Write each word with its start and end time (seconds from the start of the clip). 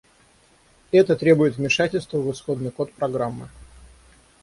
Это 0.91 1.15
требует 1.15 1.57
вмешательства 1.57 2.17
в 2.17 2.31
исходный 2.31 2.71
код 2.71 2.91
программы 2.91 3.49